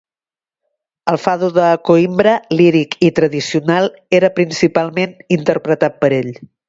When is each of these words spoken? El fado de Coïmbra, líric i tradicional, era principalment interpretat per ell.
El 1.11 1.19
fado 1.25 1.49
de 1.57 1.65
Coïmbra, 1.89 2.33
líric 2.61 2.97
i 3.09 3.11
tradicional, 3.19 3.89
era 4.21 4.33
principalment 4.41 5.15
interpretat 5.39 6.01
per 6.05 6.13
ell. 6.23 6.33